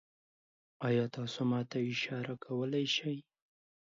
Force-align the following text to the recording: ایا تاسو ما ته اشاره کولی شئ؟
ایا 0.87 1.05
تاسو 1.15 1.39
ما 1.49 1.61
ته 1.69 1.77
اشاره 1.91 2.33
کولی 2.45 2.85
شئ؟ 2.95 3.15